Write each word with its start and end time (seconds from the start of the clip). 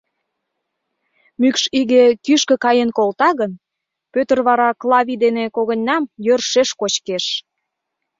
Мӱкш 1.41 1.63
иге 1.79 2.03
кӱшкӧ 2.25 2.55
каен 2.63 2.89
колта 2.97 3.29
гын, 3.39 3.51
Пӧтыр 4.13 4.39
вара 4.47 4.69
Клавий 4.81 5.19
дене 5.23 5.45
когыньнам 5.55 6.03
йӧршеш 6.25 6.69
кочкеш. 6.79 7.25